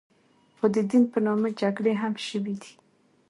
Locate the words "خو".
0.57-0.65